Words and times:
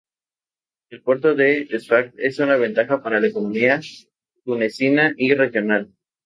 El 0.89 1.03
puerto 1.03 1.35
de 1.35 1.67
Sfax 1.79 2.15
es 2.17 2.39
una 2.39 2.55
ventaja 2.55 3.03
para 3.03 3.19
la 3.19 3.27
economía 3.27 3.79
tunecina 4.43 5.13
y 5.15 5.35
regional. 5.35 5.93